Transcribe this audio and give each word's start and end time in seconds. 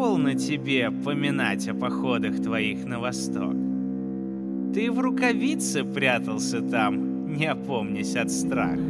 полно 0.00 0.32
тебе 0.32 0.90
поминать 0.90 1.68
о 1.68 1.74
походах 1.74 2.40
твоих 2.42 2.86
на 2.86 3.00
восток. 3.00 3.52
Ты 4.72 4.90
в 4.90 4.98
рукавице 4.98 5.84
прятался 5.84 6.62
там, 6.62 7.34
не 7.36 7.44
опомнясь 7.44 8.16
от 8.16 8.30
страха. 8.30 8.80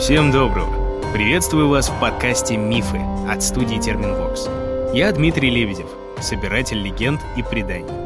Всем 0.00 0.32
доброго! 0.32 1.12
Приветствую 1.12 1.68
вас 1.68 1.88
в 1.88 2.00
подкасте 2.00 2.56
«Мифы» 2.56 2.98
от 3.30 3.44
студии 3.44 3.76
Терминвокс. 3.76 4.48
Я 4.92 5.12
Дмитрий 5.12 5.50
Лебедев, 5.50 5.86
собиратель 6.20 6.82
легенд 6.82 7.20
и 7.36 7.44
преданий. 7.44 8.03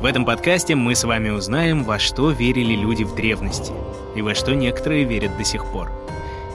В 0.00 0.04
этом 0.04 0.24
подкасте 0.24 0.76
мы 0.76 0.94
с 0.94 1.02
вами 1.02 1.30
узнаем, 1.30 1.82
во 1.82 1.98
что 1.98 2.30
верили 2.30 2.76
люди 2.76 3.02
в 3.02 3.16
древности 3.16 3.72
и 4.14 4.22
во 4.22 4.32
что 4.32 4.54
некоторые 4.54 5.02
верят 5.02 5.36
до 5.36 5.42
сих 5.42 5.66
пор. 5.72 5.90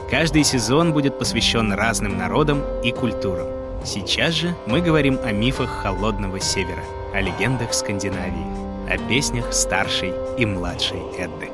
Каждый 0.10 0.46
сезон 0.46 0.94
будет 0.94 1.20
посвящен 1.20 1.74
разным 1.74 2.18
народам 2.18 2.62
и 2.86 2.92
культурам. 2.92 3.48
Сейчас 3.84 4.34
же 4.34 4.56
мы 4.66 4.80
говорим 4.80 5.20
о 5.26 5.34
мифах 5.34 5.70
Холодного 5.70 6.40
Севера, 6.40 6.84
о 7.14 7.20
легендах 7.20 7.74
Скандинавии, 7.74 8.90
о 8.90 8.98
песнях 9.10 9.52
старшей 9.52 10.14
и 10.38 10.46
младшей 10.46 11.00
Эдды. 11.18 11.50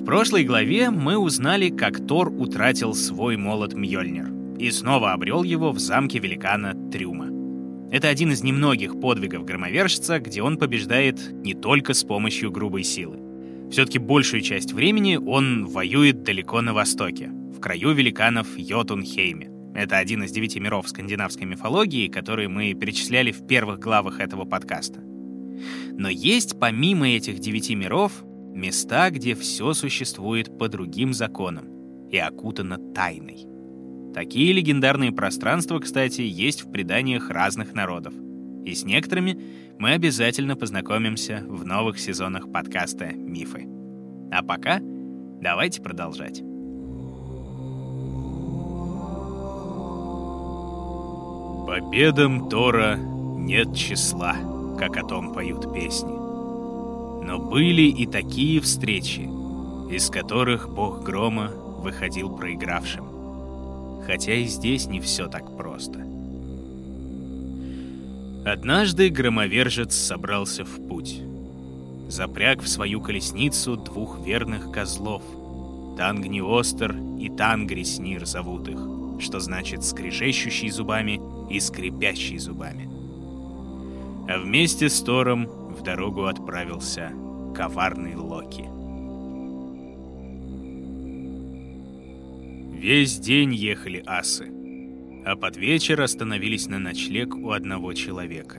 В 0.00 0.04
прошлой 0.04 0.42
главе 0.42 0.90
мы 0.90 1.16
узнали, 1.16 1.68
как 1.68 2.08
Тор 2.08 2.28
утратил 2.28 2.94
свой 2.94 3.36
молот 3.36 3.74
Мьёльнир 3.74 4.32
и 4.58 4.68
снова 4.72 5.12
обрел 5.12 5.44
его 5.44 5.70
в 5.70 5.78
замке 5.78 6.18
великана 6.18 6.74
Трюма. 6.90 7.31
Это 7.92 8.08
один 8.08 8.32
из 8.32 8.42
немногих 8.42 8.98
подвигов 8.98 9.44
громовержца, 9.44 10.18
где 10.18 10.42
он 10.42 10.56
побеждает 10.56 11.30
не 11.44 11.52
только 11.52 11.92
с 11.92 12.04
помощью 12.04 12.50
грубой 12.50 12.84
силы. 12.84 13.18
Все-таки 13.70 13.98
большую 13.98 14.40
часть 14.40 14.72
времени 14.72 15.16
он 15.16 15.66
воюет 15.66 16.22
далеко 16.22 16.62
на 16.62 16.72
востоке, 16.72 17.28
в 17.28 17.60
краю 17.60 17.92
великанов 17.92 18.48
Йотунхейме. 18.56 19.50
Это 19.74 19.98
один 19.98 20.22
из 20.22 20.32
девяти 20.32 20.58
миров 20.58 20.88
скандинавской 20.88 21.44
мифологии, 21.44 22.08
которые 22.08 22.48
мы 22.48 22.72
перечисляли 22.72 23.30
в 23.30 23.46
первых 23.46 23.78
главах 23.78 24.20
этого 24.20 24.46
подкаста. 24.46 25.00
Но 25.92 26.08
есть 26.08 26.58
помимо 26.58 27.10
этих 27.10 27.40
девяти 27.40 27.74
миров 27.74 28.24
Места, 28.54 29.10
где 29.10 29.34
все 29.34 29.74
существует 29.74 30.58
по 30.58 30.68
другим 30.68 31.12
законам 31.12 31.66
и 32.10 32.16
окутано 32.16 32.78
тайной. 32.94 33.51
Такие 34.14 34.52
легендарные 34.52 35.10
пространства, 35.10 35.78
кстати, 35.78 36.20
есть 36.20 36.64
в 36.64 36.70
преданиях 36.70 37.30
разных 37.30 37.72
народов. 37.72 38.12
И 38.64 38.74
с 38.74 38.84
некоторыми 38.84 39.40
мы 39.78 39.92
обязательно 39.92 40.54
познакомимся 40.54 41.42
в 41.48 41.64
новых 41.64 41.98
сезонах 41.98 42.52
подкаста 42.52 43.06
«Мифы». 43.06 43.66
А 44.30 44.42
пока 44.42 44.80
давайте 45.40 45.80
продолжать. 45.80 46.42
Победам 51.66 52.50
Тора 52.50 52.96
нет 52.96 53.74
числа, 53.74 54.36
как 54.78 54.98
о 54.98 55.06
том 55.06 55.32
поют 55.32 55.72
песни. 55.72 56.12
Но 57.24 57.38
были 57.38 57.82
и 57.82 58.06
такие 58.06 58.60
встречи, 58.60 59.28
из 59.90 60.10
которых 60.10 60.68
бог 60.68 61.02
грома 61.02 61.50
выходил 61.50 62.36
проигравшим. 62.36 63.11
Хотя 64.06 64.34
и 64.34 64.44
здесь 64.44 64.86
не 64.86 65.00
все 65.00 65.28
так 65.28 65.56
просто. 65.56 66.00
Однажды 68.44 69.08
громовержец 69.08 69.94
собрался 69.94 70.64
в 70.64 70.88
путь. 70.88 71.22
Запряг 72.08 72.60
в 72.60 72.68
свою 72.68 73.00
колесницу 73.00 73.76
двух 73.76 74.20
верных 74.24 74.72
козлов. 74.72 75.22
Тангниостер 75.96 76.96
и 77.20 77.28
Тангриснир 77.28 78.26
зовут 78.26 78.68
их, 78.68 78.80
что 79.20 79.38
значит 79.38 79.84
скрежещущий 79.84 80.70
зубами 80.70 81.20
и 81.50 81.60
скрипящий 81.60 82.38
зубами. 82.38 82.90
А 84.28 84.38
вместе 84.38 84.88
с 84.88 85.00
Тором 85.00 85.46
в 85.46 85.82
дорогу 85.82 86.24
отправился 86.24 87.12
коварный 87.54 88.16
Локи. 88.16 88.81
Весь 92.82 93.16
день 93.20 93.54
ехали 93.54 94.02
асы, 94.04 94.50
а 95.24 95.36
под 95.36 95.56
вечер 95.56 96.00
остановились 96.00 96.66
на 96.66 96.80
ночлег 96.80 97.36
у 97.36 97.52
одного 97.52 97.92
человека. 97.92 98.58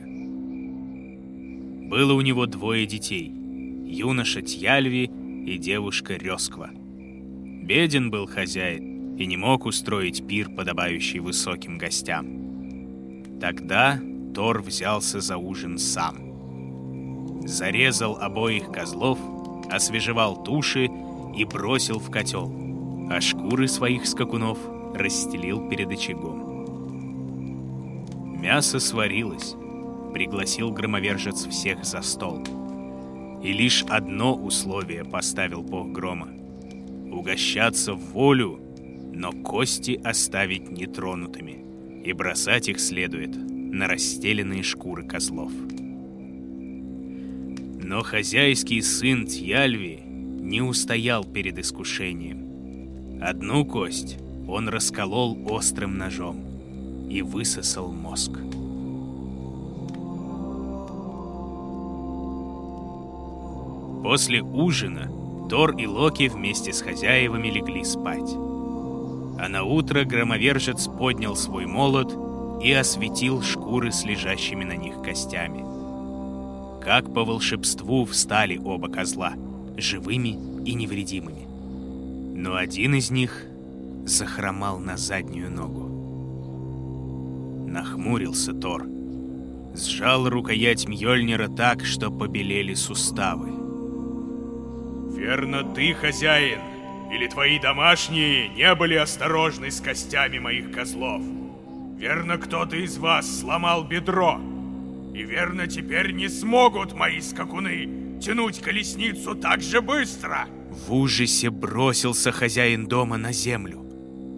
Было 1.90 2.14
у 2.14 2.22
него 2.22 2.46
двое 2.46 2.86
детей— 2.86 3.30
юноша 3.86 4.42
Тьяльви 4.42 5.12
и 5.46 5.58
девушка 5.58 6.14
Рёсква. 6.14 6.70
Беден 6.72 8.12
был 8.12 8.26
хозяин 8.26 9.18
и 9.18 9.26
не 9.26 9.36
мог 9.36 9.66
устроить 9.66 10.26
пир, 10.26 10.48
подобающий 10.56 11.20
высоким 11.20 11.78
гостям. 11.78 13.40
Тогда 13.42 14.00
Тор 14.34 14.62
взялся 14.62 15.20
за 15.20 15.36
ужин 15.36 15.78
сам— 15.78 17.42
зарезал 17.46 18.16
обоих 18.16 18.72
козлов, 18.72 19.20
освежевал 19.70 20.42
туши 20.46 20.90
и 21.36 21.44
бросил 21.44 22.00
в 22.00 22.10
котел, 22.10 22.63
а 23.10 23.20
шкуры 23.22 23.68
своих 23.68 24.06
скакунов 24.06 24.58
расстелил 24.94 25.68
перед 25.70 25.92
очагом. 25.92 26.54
Мясо 28.40 28.80
сварилось, 28.80 29.56
пригласил 30.14 30.72
громовержец 30.72 31.46
всех 31.48 31.84
за 31.84 32.02
стол. 32.02 32.44
И 33.42 33.52
лишь 33.52 33.84
одно 33.90 34.36
условие 34.36 35.04
поставил 35.04 35.64
бог 35.64 35.92
грома— 35.92 36.30
угощаться 37.14 37.94
в 37.94 38.12
волю, 38.12 38.60
но 39.14 39.32
кости 39.32 40.00
оставить 40.04 40.72
нетронутыми, 40.72 42.04
и 42.04 42.14
бросать 42.14 42.68
их 42.68 42.80
следует 42.80 43.36
на 43.36 43.88
расстеленные 43.88 44.64
шкуры 44.64 45.04
козлов. 45.06 45.52
Но 47.82 48.02
хозяйский 48.02 48.82
сын 48.82 49.26
Тьяльви 49.26 50.00
не 50.06 50.62
устоял 50.62 51.24
перед 51.24 51.60
искушением. 51.60 52.43
Одну 53.24 53.64
кость 53.64 54.18
он 54.50 54.68
расколол 54.68 55.38
острым 55.50 55.98
ножом 55.98 56.44
и 57.10 57.22
высосал 57.22 57.90
мозг. 57.90 58.32
После 64.04 64.42
ужина 64.42 65.10
Тор 65.50 65.78
и 65.78 65.88
Локи 65.88 66.28
вместе 66.28 66.74
с 66.74 66.82
хозяевами 66.82 67.48
легли 67.48 67.86
спать. 67.86 68.30
А 69.40 69.48
на 69.48 69.64
утро 69.64 70.04
громовержец 70.04 70.90
поднял 70.90 71.38
свой 71.38 71.66
молот 71.66 72.14
и 72.62 72.74
осветил 72.74 73.42
шкуры 73.42 73.94
с 73.94 74.04
лежащими 74.04 74.66
на 74.66 74.76
них 74.76 75.02
костями. 75.02 75.64
Как 76.84 77.14
по 77.14 77.24
волшебству 77.24 78.04
встали 78.04 78.58
оба 78.58 78.90
козла, 78.90 79.32
живыми 79.78 80.38
и 80.66 80.74
невредимыми. 80.74 81.43
Но 82.44 82.58
один 82.58 82.94
из 82.94 83.10
них 83.10 83.46
захромал 84.06 84.78
на 84.78 84.98
заднюю 84.98 85.50
ногу. 85.50 85.88
Нахмурился 87.70 88.54
Тор. 88.54 88.84
Сжал 89.74 90.28
рукоять 90.28 90.86
Мьёльнира 90.86 91.48
так, 91.48 91.86
что 91.86 92.12
побелели 92.12 92.74
суставы. 92.74 93.48
«Верно 95.18 95.64
ты, 95.74 95.94
хозяин, 95.94 96.60
или 97.14 97.28
твои 97.28 97.60
домашние 97.60 98.50
не 98.50 98.76
были 98.76 98.96
осторожны 98.96 99.72
с 99.72 99.80
костями 99.80 100.38
моих 100.38 100.70
козлов? 100.74 101.22
Верно, 101.98 102.38
кто-то 102.38 102.76
из 102.76 102.98
вас 102.98 103.40
сломал 103.40 103.86
бедро?» 103.86 104.38
И 105.14 105.24
верно, 105.24 105.68
теперь 105.68 106.12
не 106.12 106.28
смогут 106.28 106.92
мои 106.92 107.22
скакуны 107.22 108.20
тянуть 108.22 108.60
колесницу 108.60 109.34
так 109.34 109.62
же 109.62 109.80
быстро. 109.80 110.50
В 110.74 110.94
ужасе 110.94 111.50
бросился 111.50 112.32
хозяин 112.32 112.88
дома 112.88 113.18
на 113.18 113.32
землю. 113.32 113.86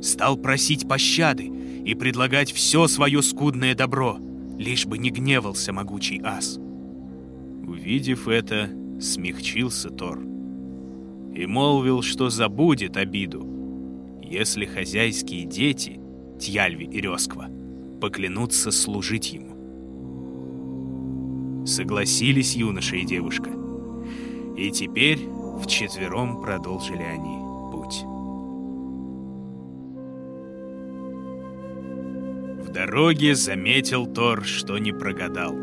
Стал 0.02 0.38
просить 0.38 0.88
пощады 0.88 1.46
и 1.86 1.96
предлагать 1.96 2.52
все 2.52 2.88
свое 2.88 3.22
скудное 3.22 3.74
добро, 3.74 4.20
лишь 4.58 4.86
бы 4.86 4.98
не 4.98 5.10
гневался 5.10 5.72
могучий 5.72 6.22
ас. 6.24 6.60
Увидев 7.66 8.28
это, 8.28 8.70
смягчился 9.00 9.90
Тор 9.90 10.20
и 11.34 11.46
молвил, 11.46 12.02
что 12.02 12.30
забудет 12.30 12.98
обиду, 12.98 13.46
если 14.22 14.66
хозяйские 14.66 15.46
дети, 15.46 16.00
Тьяльви 16.40 16.86
и 16.86 17.02
Рёсква, 17.02 17.50
поклянутся 18.00 18.72
служить 18.72 19.34
ему. 19.34 19.56
Согласились 21.66 22.56
юноша 22.56 22.96
и 22.98 23.06
девушка. 23.06 23.50
И 24.56 24.72
теперь 24.72 25.20
вчетвером 25.60 26.42
продолжили 26.42 27.04
они 27.04 27.38
путь. 27.72 28.04
В 32.66 32.72
дороге 32.72 33.36
заметил 33.36 34.06
Тор, 34.06 34.44
что 34.44 34.78
не 34.78 34.92
прогадал. 34.92 35.56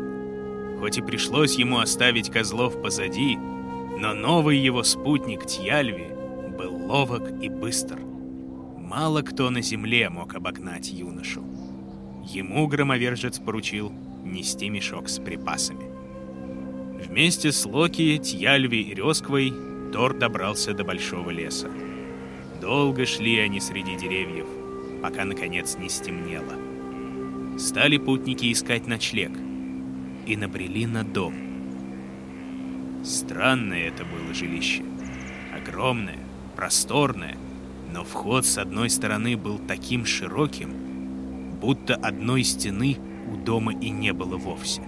Хоть 0.79 0.97
и 0.97 1.01
пришлось 1.01 1.55
ему 1.55 1.79
оставить 1.79 2.29
козлов 2.29 2.81
позади, 2.81 3.37
но 3.37 4.13
новый 4.13 4.57
его 4.57 4.83
спутник 4.83 5.45
Тьяльви 5.45 6.07
был 6.57 6.75
ловок 6.87 7.31
и 7.41 7.49
быстр. 7.49 7.99
Мало 8.77 9.21
кто 9.21 9.49
на 9.49 9.61
земле 9.61 10.09
мог 10.09 10.35
обогнать 10.35 10.91
юношу. 10.91 11.43
Ему 12.23 12.67
громовержец 12.67 13.39
поручил 13.39 13.91
нести 14.23 14.69
мешок 14.69 15.09
с 15.09 15.19
припасами. 15.19 15.91
Вместе 17.03 17.51
с 17.51 17.65
Локи, 17.65 18.17
Тьяльви 18.17 18.81
и 18.81 18.93
Рёсквой 18.93 19.53
Тор 19.93 20.15
добрался 20.15 20.73
до 20.73 20.83
большого 20.83 21.29
леса. 21.29 21.69
Долго 22.59 23.05
шли 23.05 23.37
они 23.37 23.59
среди 23.59 23.95
деревьев, 23.95 24.47
пока 25.03 25.23
наконец 25.23 25.77
не 25.77 25.87
стемнело. 25.87 27.59
Стали 27.59 27.97
путники 27.97 28.51
искать 28.51 28.87
ночлег 28.87 29.31
и 30.25 30.35
набрели 30.35 30.87
на 30.87 31.03
дом. 31.03 31.35
Странное 33.03 33.89
это 33.89 34.03
было 34.03 34.33
жилище. 34.33 34.83
Огромное, 35.55 36.17
просторное, 36.55 37.37
но 37.93 38.03
вход 38.03 38.47
с 38.47 38.57
одной 38.57 38.89
стороны 38.89 39.37
был 39.37 39.59
таким 39.59 40.07
широким, 40.07 40.73
будто 41.61 41.93
одной 41.93 42.43
стены 42.43 42.97
у 43.31 43.35
дома 43.35 43.73
и 43.73 43.91
не 43.91 44.11
было 44.11 44.37
вовсе. 44.37 44.81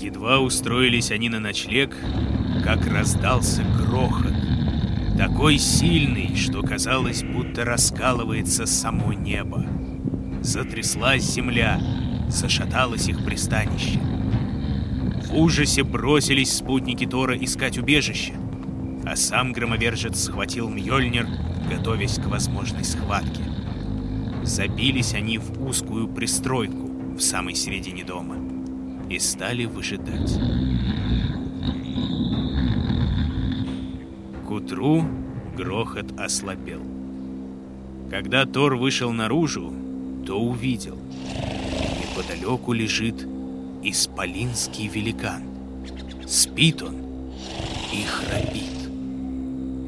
Едва 0.00 0.40
устроились 0.40 1.10
они 1.10 1.30
на 1.30 1.40
ночлег, 1.40 1.96
как 2.62 2.86
раздался 2.86 3.62
грохот. 3.78 4.34
Такой 5.16 5.56
сильный, 5.56 6.36
что 6.36 6.60
казалось, 6.60 7.22
будто 7.22 7.64
раскалывается 7.64 8.66
само 8.66 9.14
небо. 9.14 9.64
Затряслась 10.42 11.22
земля, 11.22 11.80
зашаталось 12.28 13.08
их 13.08 13.24
пристанище. 13.24 13.98
В 15.24 15.34
ужасе 15.34 15.82
бросились 15.82 16.54
спутники 16.54 17.06
Тора 17.06 17.36
искать 17.36 17.78
убежище, 17.78 18.34
а 19.04 19.16
сам 19.16 19.52
громовержец 19.52 20.24
схватил 20.24 20.68
Мьёльнир, 20.68 21.26
готовясь 21.70 22.18
к 22.18 22.26
возможной 22.26 22.84
схватке. 22.84 23.42
Забились 24.42 25.14
они 25.14 25.38
в 25.38 25.66
узкую 25.66 26.06
пристройку 26.06 27.14
в 27.16 27.20
самой 27.20 27.54
середине 27.54 28.04
дома 28.04 28.55
и 29.08 29.18
стали 29.18 29.64
выжидать. 29.64 30.38
К 34.46 34.50
утру 34.50 35.04
грохот 35.56 36.18
ослабел. 36.18 36.82
Когда 38.10 38.46
Тор 38.46 38.76
вышел 38.76 39.12
наружу, 39.12 39.72
то 40.26 40.40
увидел. 40.40 40.98
Неподалеку 42.00 42.72
лежит 42.72 43.26
исполинский 43.82 44.88
великан. 44.88 45.42
Спит 46.26 46.82
он 46.82 46.96
и 47.92 48.02
храпит. 48.04 48.62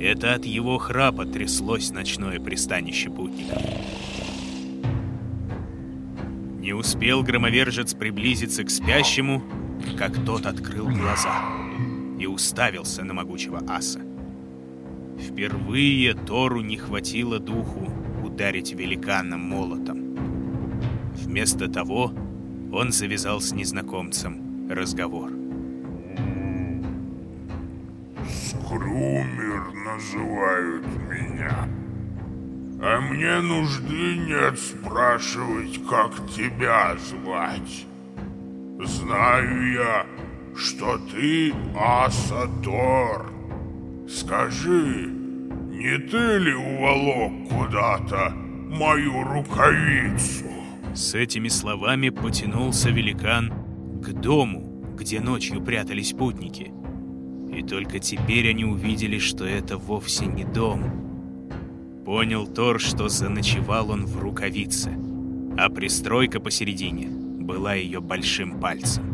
Это 0.00 0.34
от 0.34 0.44
его 0.44 0.78
храпа 0.78 1.26
тряслось 1.26 1.90
ночное 1.90 2.38
пристанище 2.38 3.10
путников. 3.10 3.60
Не 6.68 6.74
успел 6.74 7.22
громовержец 7.22 7.94
приблизиться 7.94 8.62
к 8.62 8.68
спящему, 8.68 9.42
как 9.96 10.22
тот 10.26 10.44
открыл 10.44 10.86
глаза 10.86 11.42
и 12.20 12.26
уставился 12.26 13.04
на 13.04 13.14
могучего 13.14 13.62
аса. 13.66 14.02
Впервые 15.18 16.12
Тору 16.12 16.60
не 16.60 16.76
хватило 16.76 17.38
духу 17.38 17.90
ударить 18.22 18.74
великана 18.74 19.38
молотом. 19.38 20.14
Вместо 21.14 21.70
того 21.70 22.12
он 22.70 22.92
завязал 22.92 23.40
с 23.40 23.52
незнакомцем 23.52 24.68
разговор. 24.68 25.32
Скрумер 28.28 29.72
называют 29.72 30.84
меня. 31.08 31.67
А 32.80 33.00
мне 33.00 33.40
нужды 33.40 34.16
нет 34.16 34.56
спрашивать, 34.56 35.80
как 35.88 36.12
тебя 36.30 36.96
звать. 36.96 37.86
Знаю 38.78 39.72
я, 39.72 40.06
что 40.56 40.96
ты 41.10 41.52
Асатор. 41.76 43.32
Скажи, 44.08 45.08
не 45.72 45.98
ты 45.98 46.38
ли 46.38 46.54
уволок 46.54 47.48
куда-то 47.48 48.32
мою 48.36 49.24
рукавицу? 49.24 50.44
С 50.94 51.16
этими 51.16 51.48
словами 51.48 52.10
потянулся 52.10 52.90
великан 52.90 53.52
к 54.00 54.12
дому, 54.12 54.94
где 54.96 55.18
ночью 55.18 55.60
прятались 55.62 56.12
путники. 56.12 56.70
И 57.52 57.62
только 57.64 57.98
теперь 57.98 58.48
они 58.50 58.64
увидели, 58.64 59.18
что 59.18 59.44
это 59.44 59.78
вовсе 59.78 60.26
не 60.26 60.44
дом, 60.44 61.07
Понял 62.08 62.46
Тор, 62.46 62.80
что 62.80 63.10
заночевал 63.10 63.90
он 63.90 64.06
в 64.06 64.18
рукавице, 64.18 64.96
а 65.58 65.68
пристройка 65.68 66.40
посередине 66.40 67.06
была 67.10 67.74
ее 67.74 68.00
большим 68.00 68.58
пальцем. 68.58 69.04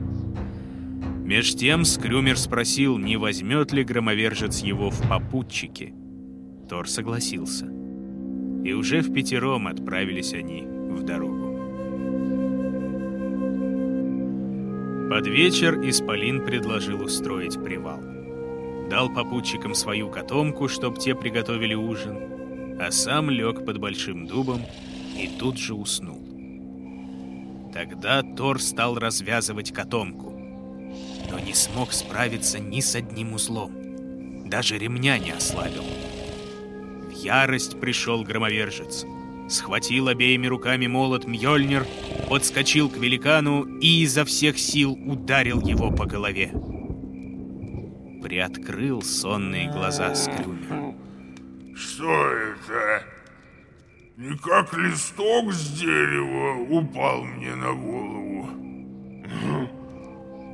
Меж 1.25 1.57
тем 1.57 1.85
Скрюмер 1.85 2.39
спросил, 2.39 2.97
не 2.99 3.17
возьмет 3.17 3.73
ли 3.73 3.83
громовержец 3.83 4.61
его 4.61 4.91
в 4.91 5.09
попутчики. 5.09 5.93
Тор 6.69 6.89
согласился. 6.89 7.67
И 8.63 8.73
уже 8.73 9.01
в 9.01 9.13
пятером 9.13 9.67
отправились 9.67 10.33
они 10.33 10.63
в 10.63 11.03
дорогу. 11.03 11.51
Под 15.11 15.27
вечер 15.27 15.81
Исполин 15.81 16.45
предложил 16.45 17.03
устроить 17.03 17.61
привал. 17.61 17.99
Дал 18.89 19.13
попутчикам 19.13 19.75
свою 19.75 20.11
котомку, 20.11 20.69
чтоб 20.69 20.97
те 20.97 21.17
приготовили 21.17 21.75
ужин, 21.75 22.34
а 22.81 22.91
сам 22.91 23.31
лег 23.31 23.65
под 23.65 23.79
большим 23.79 24.27
дубом 24.27 24.63
и 25.17 25.29
тут 25.39 25.59
же 25.59 25.75
уснул. 25.75 26.21
Тогда 27.73 28.23
Тор 28.23 28.61
стал 28.61 28.97
развязывать 28.99 29.73
котомку, 29.73 30.31
но 31.31 31.39
не 31.41 31.55
смог 31.55 31.93
справиться 31.93 32.59
ни 32.59 32.81
с 32.81 32.95
одним 32.95 33.35
узлом. 33.35 34.49
Даже 34.49 34.79
ремня 34.79 35.19
не 35.19 35.33
ослабил. 35.33 35.85
В 37.09 37.11
ярость 37.11 37.81
пришел 37.81 38.23
громовержец. 38.23 39.05
Схватил 39.49 40.09
обеими 40.09 40.47
руками 40.47 40.87
молот 40.87 41.27
Мьёльнир, 41.27 41.87
подскочил 42.29 42.89
к 42.89 42.97
великану 42.97 43.65
и 43.79 44.03
изо 44.03 44.25
всех 44.25 44.59
сил 44.59 44.93
ударил 44.93 45.61
его 45.61 45.91
по 45.91 46.07
голове. 46.07 46.53
Приоткрыл 48.23 49.03
сонные 49.03 49.71
глаза 49.71 50.15
Скрюмер. 50.15 50.84
Что 51.75 52.31
это? 52.31 53.03
Не 54.17 54.37
как 54.39 54.73
листок 54.75 55.53
с 55.53 55.73
дерева 55.73 56.79
упал 56.79 57.25
мне 57.25 57.55
на 57.57 57.73
голову. 57.73 58.49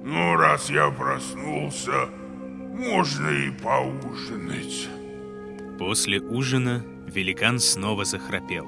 Ну, 0.02 0.36
раз 0.36 0.70
я 0.70 0.90
проснулся, 0.90 2.08
можно 2.72 3.28
и 3.28 3.50
поужинать. 3.50 4.88
После 5.78 6.20
ужина 6.20 6.82
великан 7.06 7.58
снова 7.58 8.06
захрапел, 8.06 8.66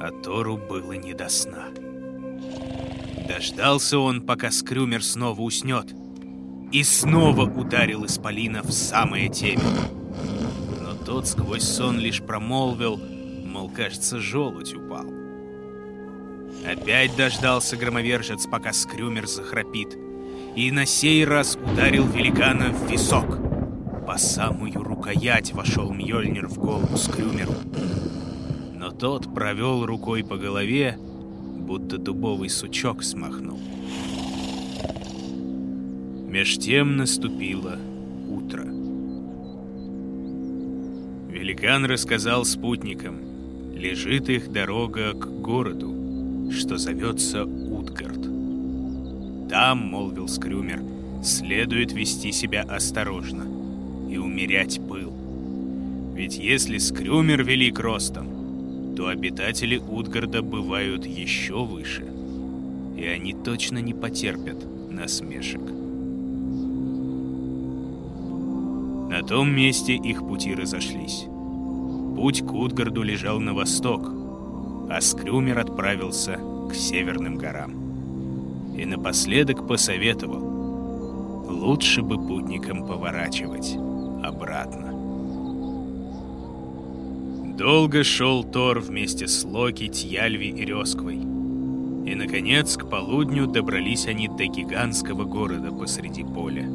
а 0.00 0.10
Тору 0.24 0.56
было 0.56 0.94
не 0.94 1.14
до 1.14 1.28
сна. 1.28 1.68
Дождался 3.28 4.00
он, 4.00 4.22
пока 4.22 4.50
Скрюмер 4.50 5.04
снова 5.04 5.40
уснет, 5.40 5.94
и 6.72 6.82
снова 6.82 7.42
ударил 7.42 8.04
Исполина 8.04 8.62
в 8.62 8.72
самое 8.72 9.28
темя 9.28 9.62
тот 11.16 11.26
сквозь 11.26 11.62
сон 11.62 11.98
лишь 11.98 12.20
промолвил, 12.20 13.00
мол, 13.46 13.70
кажется, 13.70 14.20
желудь 14.20 14.74
упал. 14.74 15.06
Опять 16.70 17.16
дождался 17.16 17.78
громовержец, 17.78 18.46
пока 18.46 18.74
Скрюмер 18.74 19.26
захрапит, 19.26 19.96
и 20.56 20.70
на 20.70 20.84
сей 20.84 21.24
раз 21.24 21.56
ударил 21.56 22.06
великана 22.06 22.68
в 22.68 22.90
висок. 22.90 23.38
По 24.06 24.18
самую 24.18 24.84
рукоять 24.84 25.54
вошел 25.54 25.90
Мьёльнир 25.90 26.48
в 26.48 26.58
голову 26.58 26.98
Скрюмеру. 26.98 27.54
Но 28.74 28.90
тот 28.90 29.32
провел 29.32 29.86
рукой 29.86 30.22
по 30.22 30.36
голове, 30.36 30.98
будто 30.98 31.96
дубовый 31.96 32.50
сучок 32.50 33.02
смахнул. 33.02 33.58
Меж 36.28 36.58
тем 36.58 36.98
наступило 36.98 37.78
утро. 38.28 38.75
Великан 41.46 41.84
рассказал 41.84 42.44
спутникам. 42.44 43.18
Лежит 43.72 44.28
их 44.28 44.50
дорога 44.50 45.12
к 45.12 45.28
городу, 45.42 46.50
что 46.50 46.76
зовется 46.76 47.44
Утгард. 47.44 48.20
Там, 49.48 49.78
молвил 49.78 50.26
Скрюмер, 50.26 50.82
следует 51.22 51.92
вести 51.92 52.32
себя 52.32 52.62
осторожно 52.62 53.44
и 54.10 54.18
умерять 54.18 54.80
пыл. 54.88 55.12
Ведь 56.16 56.36
если 56.36 56.78
Скрюмер 56.78 57.44
велик 57.44 57.78
ростом, 57.78 58.96
то 58.96 59.06
обитатели 59.06 59.76
Утгарда 59.76 60.42
бывают 60.42 61.06
еще 61.06 61.64
выше. 61.64 62.06
и 62.96 63.04
они 63.04 63.34
точно 63.34 63.78
не 63.78 63.94
потерпят 63.94 64.56
насмешек. 64.90 65.62
На 69.10 69.22
том 69.22 69.54
месте 69.54 69.94
их 69.94 70.26
пути 70.26 70.52
разошлись. 70.52 71.26
Путь 72.16 72.40
к 72.40 72.50
Утгарду 72.50 73.02
лежал 73.02 73.40
на 73.40 73.52
восток, 73.52 74.10
а 74.88 74.98
Скрюмер 75.02 75.58
отправился 75.58 76.40
к 76.70 76.74
северным 76.74 77.36
горам. 77.36 78.74
И 78.74 78.86
напоследок 78.86 79.68
посоветовал, 79.68 80.42
лучше 81.46 82.00
бы 82.00 82.16
путникам 82.16 82.86
поворачивать 82.86 83.76
обратно. 84.24 84.94
Долго 87.54 88.02
шел 88.02 88.42
Тор 88.44 88.80
вместе 88.80 89.28
с 89.28 89.44
Локи, 89.44 89.88
Тьяльви 89.88 90.48
и 90.48 90.64
Рёсквой. 90.64 91.16
И, 91.16 92.14
наконец, 92.14 92.78
к 92.78 92.88
полудню 92.88 93.46
добрались 93.46 94.06
они 94.06 94.28
до 94.28 94.46
гигантского 94.46 95.24
города 95.24 95.70
посреди 95.70 96.24
поля. 96.24 96.66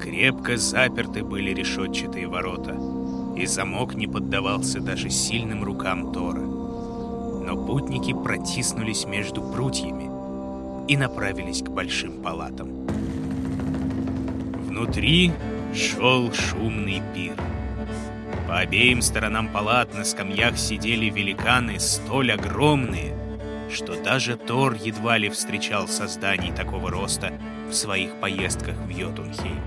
Крепко 0.00 0.56
заперты 0.56 1.22
были 1.22 1.52
решетчатые 1.52 2.28
ворота, 2.28 2.97
и 3.38 3.46
замок 3.46 3.94
не 3.94 4.06
поддавался 4.06 4.80
даже 4.80 5.10
сильным 5.10 5.62
рукам 5.62 6.12
Тора. 6.12 6.40
Но 6.40 7.56
путники 7.66 8.12
протиснулись 8.12 9.06
между 9.06 9.42
прутьями 9.42 10.10
и 10.88 10.96
направились 10.96 11.62
к 11.62 11.68
большим 11.68 12.22
палатам. 12.22 12.86
Внутри 14.66 15.32
шел 15.74 16.32
шумный 16.32 17.00
пир. 17.14 17.36
По 18.48 18.58
обеим 18.58 19.02
сторонам 19.02 19.48
палат 19.48 19.94
на 19.94 20.04
скамьях 20.04 20.58
сидели 20.58 21.06
великаны 21.10 21.78
столь 21.78 22.32
огромные, 22.32 23.14
что 23.70 24.02
даже 24.02 24.36
Тор 24.36 24.74
едва 24.74 25.18
ли 25.18 25.28
встречал 25.28 25.86
созданий 25.86 26.52
такого 26.52 26.90
роста 26.90 27.32
в 27.68 27.74
своих 27.74 28.14
поездках 28.14 28.76
в 28.76 28.88
Йотунхейм. 28.88 29.60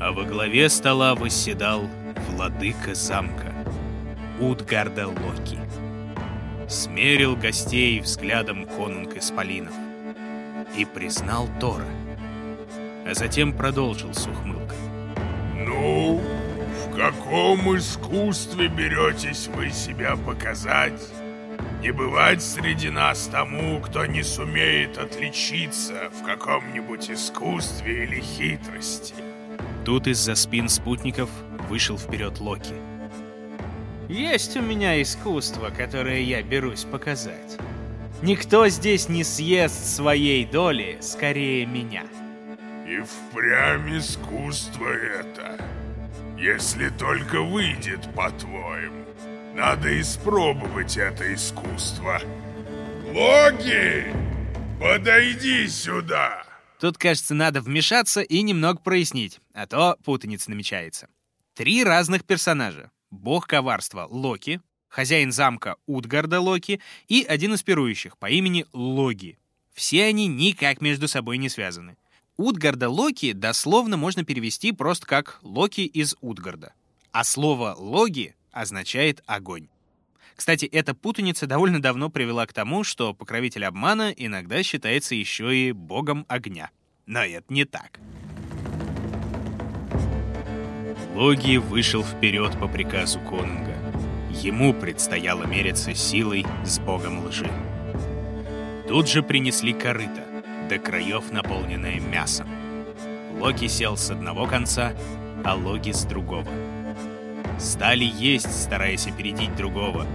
А 0.00 0.12
во 0.12 0.22
главе 0.24 0.68
стола 0.68 1.14
восседал 1.14 1.88
владыка 2.36 2.94
замка 2.94 3.50
Утгарда 4.38 5.08
Локи. 5.08 5.58
Смерил 6.68 7.34
гостей 7.34 7.98
взглядом 8.00 8.66
конунг 8.66 9.16
Исполинов 9.16 9.72
и 10.76 10.84
признал 10.84 11.48
Тора, 11.58 11.86
а 13.06 13.14
затем 13.14 13.54
продолжил 13.54 14.12
с 14.12 14.26
ухмылкой. 14.26 14.76
«Ну, 15.54 16.20
в 16.84 16.94
каком 16.94 17.74
искусстве 17.74 18.68
беретесь 18.68 19.48
вы 19.48 19.70
себя 19.70 20.16
показать?» 20.16 21.00
Не 21.80 21.90
бывать 21.90 22.42
среди 22.42 22.90
нас 22.90 23.28
тому, 23.32 23.80
кто 23.80 24.04
не 24.04 24.22
сумеет 24.22 24.98
отличиться 24.98 26.10
в 26.10 26.24
каком-нибудь 26.24 27.10
искусстве 27.10 28.04
или 28.04 28.20
хитрости. 28.20 29.14
Тут 29.84 30.08
из-за 30.08 30.34
спин 30.34 30.68
спутников 30.68 31.30
вышел 31.68 31.98
вперед 31.98 32.40
Локи. 32.40 32.74
Есть 34.08 34.56
у 34.56 34.62
меня 34.62 35.00
искусство, 35.02 35.70
которое 35.70 36.20
я 36.20 36.42
берусь 36.42 36.84
показать. 36.84 37.58
Никто 38.22 38.68
здесь 38.68 39.08
не 39.08 39.24
съест 39.24 39.94
своей 39.96 40.44
доли 40.46 40.98
скорее 41.00 41.66
меня. 41.66 42.04
И 42.88 43.00
впрямь 43.00 43.98
искусство 43.98 44.88
это. 44.88 45.58
Если 46.38 46.88
только 46.90 47.42
выйдет, 47.42 48.08
по-твоему. 48.14 49.04
Надо 49.54 50.00
испробовать 50.00 50.96
это 50.96 51.34
искусство. 51.34 52.20
Логи, 53.12 54.14
подойди 54.80 55.66
сюда. 55.66 56.44
Тут, 56.78 56.98
кажется, 56.98 57.34
надо 57.34 57.60
вмешаться 57.60 58.20
и 58.20 58.42
немного 58.42 58.78
прояснить, 58.80 59.40
а 59.54 59.66
то 59.66 59.96
путаница 60.04 60.50
намечается. 60.50 61.08
Три 61.56 61.84
разных 61.84 62.22
персонажа. 62.26 62.90
Бог 63.10 63.46
коварства 63.46 64.06
Локи, 64.10 64.60
хозяин 64.88 65.32
замка 65.32 65.76
Утгарда 65.86 66.38
Локи 66.38 66.82
и 67.08 67.24
один 67.26 67.54
из 67.54 67.62
пирующих 67.62 68.18
по 68.18 68.28
имени 68.28 68.66
Логи. 68.74 69.38
Все 69.72 70.04
они 70.04 70.26
никак 70.26 70.82
между 70.82 71.08
собой 71.08 71.38
не 71.38 71.48
связаны. 71.48 71.96
Утгарда 72.36 72.90
Локи 72.90 73.32
дословно 73.32 73.96
можно 73.96 74.22
перевести 74.22 74.72
просто 74.72 75.06
как 75.06 75.38
Локи 75.40 75.80
из 75.80 76.14
Утгарда. 76.20 76.74
А 77.10 77.24
слово 77.24 77.74
«логи» 77.78 78.34
означает 78.52 79.22
огонь. 79.24 79.68
Кстати, 80.34 80.66
эта 80.66 80.92
путаница 80.92 81.46
довольно 81.46 81.80
давно 81.80 82.10
привела 82.10 82.46
к 82.46 82.52
тому, 82.52 82.84
что 82.84 83.14
покровитель 83.14 83.64
обмана 83.64 84.12
иногда 84.14 84.62
считается 84.62 85.14
еще 85.14 85.56
и 85.56 85.72
богом 85.72 86.26
огня. 86.28 86.70
Но 87.06 87.24
это 87.24 87.46
не 87.48 87.64
так. 87.64 87.98
Логи 91.16 91.56
вышел 91.56 92.04
вперед 92.04 92.58
по 92.60 92.68
приказу 92.68 93.18
конунга. 93.20 93.74
Ему 94.30 94.74
предстояло 94.74 95.44
мериться 95.44 95.94
силой 95.94 96.44
с 96.62 96.78
богом 96.78 97.24
лжи. 97.24 97.50
Тут 98.86 99.08
же 99.08 99.22
принесли 99.22 99.72
корыто, 99.72 100.22
до 100.68 100.78
краев 100.78 101.32
наполненное 101.32 102.00
мясом. 102.00 102.48
Локи 103.40 103.66
сел 103.66 103.96
с 103.96 104.10
одного 104.10 104.46
конца, 104.46 104.92
а 105.42 105.54
Логи 105.54 105.92
с 105.92 106.04
другого— 106.04 106.46
стали 107.58 108.04
есть, 108.04 108.52
стараясь 108.64 109.06
опередить 109.06 109.56
другого, 109.56 110.06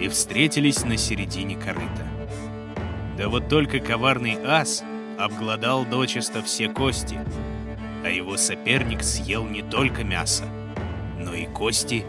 и 0.00 0.08
встретились 0.08 0.82
на 0.82 0.96
середине 0.96 1.56
корыта. 1.56 2.06
Да 3.18 3.28
вот 3.28 3.48
только 3.48 3.80
коварный 3.80 4.38
ас 4.42 4.82
обглодал 5.18 5.84
дочисто 5.84 6.42
все 6.42 6.68
кости, 6.68 7.20
а 8.04 8.08
его 8.08 8.36
соперник 8.36 9.02
съел 9.02 9.44
не 9.44 9.62
только 9.62 10.04
мясо, 10.04 10.44
но 11.18 11.34
и 11.34 11.46
кости 11.46 12.04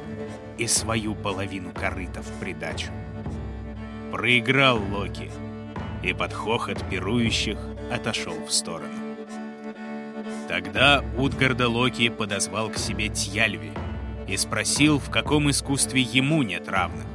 и 0.58 0.68
свою 0.68 1.16
половину 1.16 1.72
корыта 1.72 2.22
в 2.22 2.40
придачу. 2.40 2.92
Проиграл 4.12 4.82
Локи 4.92 5.32
и 6.04 6.14
под 6.14 6.34
хохот 6.34 6.84
пирующих 6.90 7.58
отошел 7.92 8.36
в 8.46 8.52
сторону. 8.52 8.94
Тогда 10.48 11.04
Утгарда 11.18 11.70
Локи 11.70 12.10
подозвал 12.10 12.70
к 12.70 12.78
себе 12.78 13.10
Тьяльви— 13.10 13.72
и 14.30 14.38
спросил, 14.38 15.00
в 15.00 15.10
каком 15.10 15.50
искусстве 15.50 16.02
ему 16.02 16.44
нет 16.44 16.70
равных. 16.70 17.06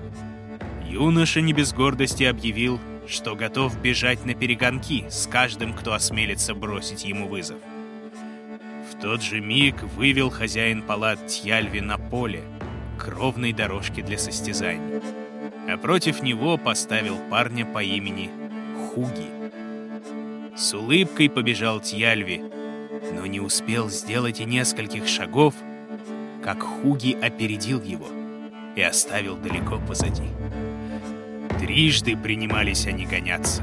Юноша 0.84 1.40
не 1.40 1.52
без 1.52 1.72
гордости 1.72 2.24
объявил, 2.24 2.80
что 3.06 3.36
готов 3.36 3.80
бежать 3.80 4.24
на 4.24 4.34
перегонки 4.34 5.06
с 5.08 5.26
каждым, 5.26 5.74
кто 5.74 5.92
осмелится 5.92 6.54
бросить 6.54 7.04
ему 7.04 7.28
вызов. 7.28 7.58
Тот 9.04 9.22
же 9.22 9.38
миг 9.38 9.82
вывел 9.82 10.30
хозяин 10.30 10.80
палат 10.80 11.26
Тьяльви 11.26 11.82
на 11.82 11.98
поле, 11.98 12.40
к 12.98 13.06
ровной 13.06 13.52
дорожке 13.52 14.00
для 14.00 14.16
состязаний, 14.16 15.02
а 15.68 15.76
против 15.76 16.22
него 16.22 16.56
поставил 16.56 17.18
парня 17.28 17.66
по 17.66 17.82
имени 17.82 18.30
Хуги. 18.88 19.28
С 20.56 20.72
улыбкой 20.72 21.28
побежал 21.28 21.80
Тьяльви, 21.80 22.44
но 23.12 23.26
не 23.26 23.40
успел 23.40 23.90
сделать 23.90 24.40
и 24.40 24.46
нескольких 24.46 25.06
шагов, 25.06 25.52
как 26.42 26.62
Хуги 26.62 27.12
опередил 27.12 27.82
его 27.82 28.08
и 28.74 28.80
оставил 28.80 29.36
далеко 29.36 29.78
позади. 29.86 30.30
Трижды 31.60 32.16
принимались 32.16 32.86
они 32.86 33.04
гоняться, 33.04 33.62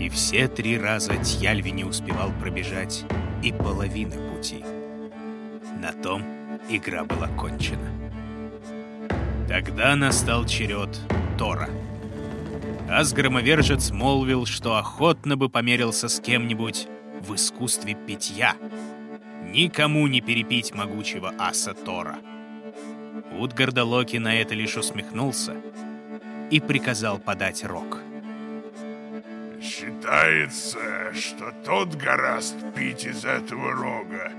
и 0.00 0.08
все 0.08 0.48
три 0.48 0.78
раза 0.78 1.18
Тьяльви 1.18 1.70
не 1.70 1.84
успевал 1.84 2.32
пробежать 2.40 3.04
и 3.44 3.52
половины 3.52 4.16
пути. 4.30 4.64
На 5.80 5.92
том 5.92 6.22
игра 6.68 7.04
была 7.04 7.28
кончена. 7.28 7.90
Тогда 9.48 9.94
настал 9.94 10.46
черед 10.46 10.98
Тора. 11.38 11.68
Асгромовержец 12.88 13.90
молвил, 13.90 14.46
что 14.46 14.76
охотно 14.76 15.36
бы 15.36 15.48
померился 15.48 16.08
с 16.08 16.20
кем-нибудь 16.20 16.88
в 17.20 17.34
искусстве 17.34 17.94
питья— 17.94 18.54
никому 19.54 20.06
не 20.08 20.20
перепить 20.20 20.74
могучего 20.74 21.32
аса 21.38 21.74
Тора. 21.74 22.18
Утгарда 23.38 23.84
Локи 23.84 24.16
на 24.16 24.34
это 24.34 24.54
лишь 24.54 24.76
усмехнулся 24.76 25.56
и 26.50 26.60
приказал 26.60 27.18
подать 27.18 27.64
рог. 27.64 28.00
Считается, 29.64 31.14
что 31.14 31.50
тот 31.64 31.94
гораст 31.94 32.54
пить 32.74 33.06
из 33.06 33.24
этого 33.24 33.72
рога, 33.72 34.30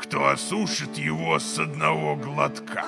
кто 0.00 0.28
осушит 0.28 0.96
его 0.96 1.40
с 1.40 1.58
одного 1.58 2.14
глотка. 2.14 2.84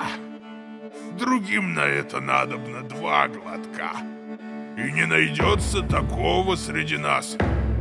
Другим 1.19 1.75
на 1.75 1.85
это 1.85 2.21
надобно 2.21 2.83
два 2.83 3.27
глотка. 3.27 3.91
И 4.77 4.93
не 4.93 5.07
найдется 5.07 5.83
такого 5.83 6.55
среди 6.55 6.99
нас, 6.99 7.37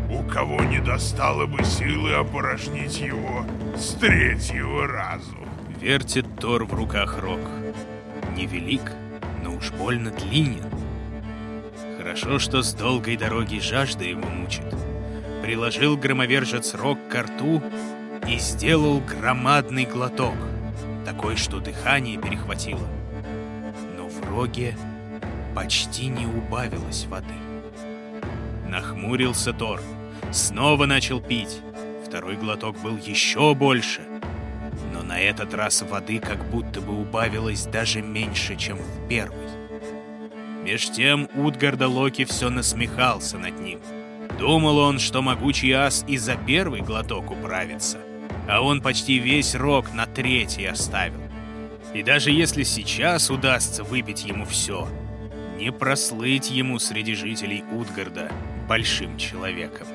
у 0.09 0.23
кого 0.23 0.63
не 0.63 0.79
достало 0.79 1.45
бы 1.45 1.63
силы 1.63 2.15
опорожнить 2.15 2.99
его 2.99 3.45
с 3.77 3.93
третьего 3.93 4.87
разу. 4.87 5.37
Вертит 5.79 6.25
Тор 6.39 6.65
в 6.65 6.73
руках 6.73 7.19
рог. 7.19 7.41
Невелик, 8.35 8.93
но 9.43 9.53
уж 9.55 9.69
больно 9.69 10.09
длинен. 10.09 10.65
Хорошо, 12.11 12.39
что 12.39 12.61
с 12.61 12.73
долгой 12.73 13.15
дороги 13.15 13.59
жажда 13.59 14.03
его 14.03 14.27
мучит. 14.27 14.65
Приложил 15.41 15.95
громовержец 15.95 16.75
рог 16.75 16.99
к 17.07 17.15
рту 17.15 17.63
и 18.27 18.37
сделал 18.37 18.99
громадный 18.99 19.85
глоток, 19.85 20.35
такой, 21.05 21.37
что 21.37 21.61
дыхание 21.61 22.17
перехватило. 22.17 22.85
Но 23.95 24.09
в 24.09 24.29
роге 24.29 24.75
почти 25.55 26.07
не 26.07 26.25
убавилось 26.25 27.05
воды. 27.05 27.33
Нахмурился 28.67 29.53
Тор, 29.53 29.79
снова 30.33 30.85
начал 30.87 31.21
пить. 31.21 31.61
Второй 32.05 32.35
глоток 32.35 32.77
был 32.81 32.97
еще 32.97 33.55
больше. 33.55 34.01
Но 34.91 35.01
на 35.01 35.17
этот 35.17 35.53
раз 35.53 35.81
воды 35.81 36.19
как 36.19 36.43
будто 36.49 36.81
бы 36.81 36.91
убавилось 36.93 37.67
даже 37.67 38.01
меньше, 38.01 38.57
чем 38.57 38.79
в 38.79 39.07
первый. 39.07 39.60
Меж 40.63 40.89
тем 40.91 41.27
Утгарда 41.35 41.87
Локи 41.87 42.25
все 42.25 42.49
насмехался 42.49 43.37
над 43.37 43.59
ним. 43.59 43.79
Думал 44.37 44.77
он, 44.77 44.99
что 44.99 45.21
могучий 45.21 45.71
ас 45.71 46.05
и 46.07 46.17
за 46.17 46.35
первый 46.35 46.81
глоток 46.81 47.31
управится, 47.31 47.97
а 48.47 48.61
он 48.61 48.81
почти 48.81 49.17
весь 49.17 49.55
рог 49.55 49.93
на 49.93 50.05
третий 50.05 50.65
оставил. 50.65 51.21
И 51.93 52.03
даже 52.03 52.31
если 52.31 52.63
сейчас 52.63 53.29
удастся 53.29 53.83
выпить 53.83 54.23
ему 54.23 54.45
все, 54.45 54.87
не 55.57 55.71
прослыть 55.71 56.49
ему 56.49 56.79
среди 56.79 57.13
жителей 57.15 57.63
Утгарда 57.71 58.31
большим 58.67 59.17
человеком. 59.17 59.87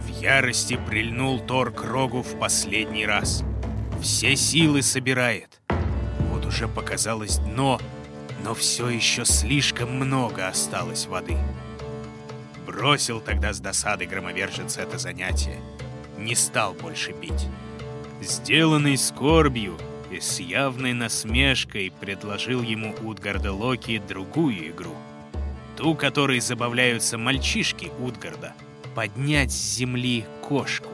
В 0.00 0.20
ярости 0.20 0.78
прильнул 0.88 1.38
Тор 1.40 1.70
к 1.70 1.84
рогу 1.84 2.22
в 2.22 2.38
последний 2.38 3.06
раз. 3.06 3.44
Все 4.02 4.34
силы 4.34 4.82
собирает. 4.82 5.60
Вот 6.32 6.44
уже 6.44 6.68
показалось 6.68 7.38
дно, 7.38 7.80
но 8.44 8.52
все 8.54 8.90
еще 8.90 9.24
слишком 9.24 9.96
много 9.96 10.46
осталось 10.46 11.06
воды. 11.06 11.36
Бросил 12.66 13.20
тогда 13.20 13.54
с 13.54 13.60
досады 13.60 14.04
громовержец 14.04 14.76
это 14.76 14.98
занятие. 14.98 15.58
Не 16.18 16.34
стал 16.34 16.74
больше 16.74 17.12
пить. 17.14 17.48
Сделанный 18.20 18.98
скорбью, 18.98 19.78
и 20.10 20.20
с 20.20 20.40
явной 20.40 20.92
насмешкой 20.92 21.90
предложил 22.00 22.62
ему 22.62 22.94
Утгарда 23.02 23.52
Локи 23.52 24.00
другую 24.06 24.68
игру. 24.68 24.94
Ту, 25.76 25.94
которой 25.94 26.40
забавляются 26.40 27.16
мальчишки 27.16 27.90
Утгарда. 27.98 28.52
Поднять 28.94 29.52
с 29.52 29.76
земли 29.76 30.26
кошку. 30.42 30.90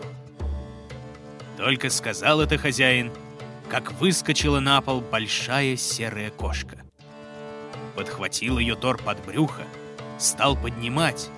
Только 1.57 1.91
сказал 1.91 2.41
это 2.41 2.57
хозяин, 2.57 3.11
как 3.69 3.93
выскочила 4.01 4.61
на 4.61 4.81
пол 4.81 5.01
большая 5.01 5.77
серая 5.77 6.31
кошка. 6.31 6.80
Подхватил 7.95 8.59
ее 8.59 8.77
Тор 8.77 8.99
под 8.99 9.25
брюхо, 9.25 9.65
стал 10.19 10.57
поднимать. 10.57 11.31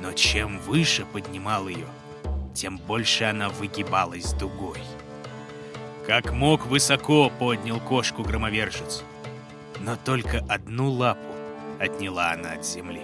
Но 0.00 0.12
чем 0.12 0.58
выше 0.60 1.04
поднимал 1.06 1.68
ее, 1.68 1.86
тем 2.54 2.78
больше 2.78 3.24
она 3.24 3.48
выгибалась 3.48 4.32
дугой. 4.32 4.80
Как 6.06 6.32
мог, 6.32 6.66
высоко 6.66 7.30
поднял 7.30 7.80
кошку 7.80 8.22
громовержец. 8.22 9.02
Но 9.80 9.96
только 9.96 10.38
одну 10.48 10.90
лапу 10.90 11.26
отняла 11.80 12.32
она 12.32 12.52
от 12.52 12.64
земли. 12.64 13.02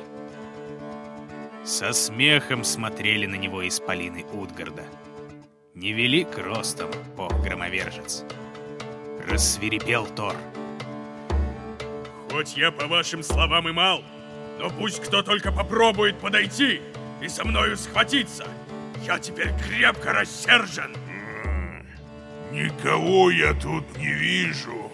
Со 1.65 1.93
смехом 1.93 2.65
смотрели 2.65 3.27
на 3.27 3.37
него 3.37 3.67
исполины 3.67 4.25
Утгарда. 4.33 4.85
Невелик 5.75 6.37
ростом 6.39 6.91
бог-громовержец. 7.17 8.25
Рассверепел 9.29 10.07
Тор. 10.07 10.37
Хоть 12.33 12.57
я, 12.57 12.71
по 12.73 12.87
вашим 12.87 13.23
словам, 13.23 13.69
и 13.69 13.73
мал, 13.73 14.03
но 14.59 14.71
пусть 14.71 15.03
кто 15.03 15.23
только 15.23 15.53
попробует 15.53 16.19
подойти 16.19 16.81
и 17.21 17.29
со 17.29 17.45
мною 17.45 17.77
схватиться. 17.77 18.47
Я 19.05 19.19
теперь 19.19 19.53
крепко 19.59 20.15
рассержен. 20.15 20.97
Никого 22.51 23.31
я 23.31 23.53
тут 23.53 23.85
не 23.99 24.15
вижу, 24.15 24.91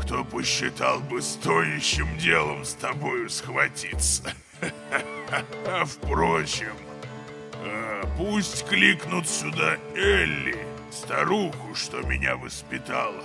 кто 0.00 0.24
посчитал 0.24 1.00
бы 1.00 1.20
стоящим 1.20 2.16
делом 2.16 2.64
с 2.64 2.72
тобою 2.72 3.28
схватиться. 3.28 4.32
Впрочем, 5.84 6.74
а, 7.56 8.06
пусть 8.16 8.66
кликнут 8.66 9.28
сюда 9.28 9.76
Элли, 9.94 10.56
старуху, 10.90 11.74
что 11.74 12.00
меня 12.00 12.36
воспитала. 12.36 13.24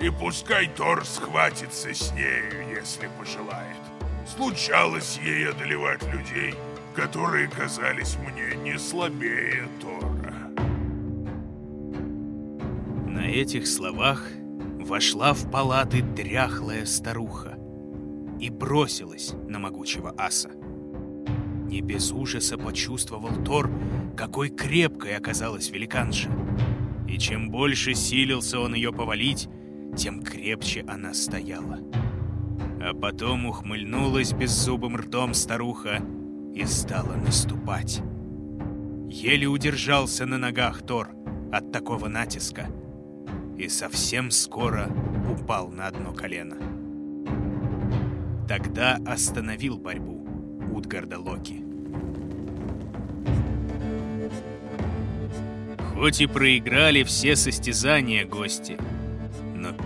И 0.00 0.10
пускай 0.10 0.68
Тор 0.68 1.04
схватится 1.04 1.92
с 1.92 2.12
нею, 2.12 2.68
если 2.70 3.10
пожелает. 3.18 3.76
Случалось 4.26 5.18
ей 5.24 5.48
одолевать 5.48 6.02
людей, 6.12 6.54
которые 6.94 7.48
казались 7.48 8.16
мне 8.16 8.56
не 8.62 8.78
слабее 8.78 9.68
Тора. 9.80 10.34
На 13.08 13.26
этих 13.26 13.66
словах 13.66 14.24
вошла 14.78 15.32
в 15.32 15.50
палаты 15.50 16.02
дряхлая 16.02 16.86
старуха 16.86 17.58
и 18.38 18.50
бросилась 18.50 19.34
на 19.48 19.58
могучего 19.58 20.14
аса. 20.16 20.50
Не 21.66 21.80
без 21.80 22.12
ужаса 22.12 22.56
почувствовал 22.56 23.44
Тор, 23.44 23.68
какой 24.16 24.48
крепкой 24.48 25.16
оказалась 25.16 25.70
великанша. 25.70 26.30
И 27.08 27.18
чем 27.18 27.50
больше 27.50 27.94
силился 27.94 28.60
он 28.60 28.74
ее 28.74 28.92
повалить, 28.92 29.48
тем 29.96 30.22
крепче 30.22 30.84
она 30.88 31.14
стояла. 31.14 31.78
А 32.80 32.94
потом 32.94 33.46
ухмыльнулась 33.46 34.32
беззубым 34.32 34.96
ртом 34.96 35.34
старуха 35.34 36.02
и 36.54 36.64
стала 36.64 37.14
наступать. 37.14 38.02
Еле 39.08 39.46
удержался 39.46 40.26
на 40.26 40.38
ногах 40.38 40.82
Тор 40.82 41.10
от 41.52 41.72
такого 41.72 42.08
натиска— 42.08 42.66
и 43.58 43.68
совсем 43.68 44.30
скоро 44.30 44.88
упал 45.28 45.68
на 45.68 45.88
одно 45.88 46.12
колено. 46.12 46.56
Тогда 48.48 48.98
остановил 49.04 49.78
борьбу 49.78 50.24
Утгарда 50.72 51.18
Локи. 51.18 51.64
Хоть 55.92 56.20
и 56.20 56.26
проиграли 56.26 57.02
все 57.02 57.34
состязания 57.34 58.24
гости, 58.24 58.78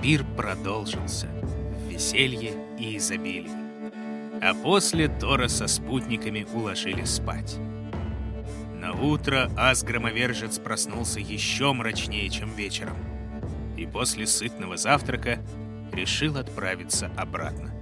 пир 0.00 0.24
продолжился 0.36 1.26
в 1.26 1.90
веселье 1.90 2.54
и 2.78 2.96
изобилии. 2.96 3.50
А 4.40 4.54
после 4.54 5.08
Тора 5.08 5.48
со 5.48 5.66
спутниками 5.66 6.46
уложили 6.54 7.04
спать. 7.04 7.56
На 8.80 8.92
утро 8.92 9.50
Ас-громовержец 9.56 10.58
проснулся 10.58 11.20
еще 11.20 11.72
мрачнее, 11.72 12.28
чем 12.28 12.50
вечером— 12.54 12.96
и 13.82 13.86
после 13.86 14.26
сытного 14.26 14.76
завтрака 14.76 15.38
решил 15.92 16.36
отправиться 16.36 17.10
обратно. 17.16 17.72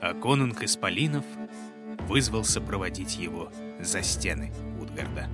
А 0.00 0.14
конунг 0.14 0.62
Исполинов 0.62 1.24
вызвался 2.08 2.60
проводить 2.60 3.18
его 3.18 3.52
за 3.80 4.02
стены 4.02 4.52
Утгарда. 4.80 5.28